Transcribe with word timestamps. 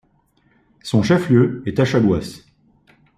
Son 0.81 1.03
chef-lieu 1.03 1.61
est 1.67 1.79
Achaguas. 1.79 2.43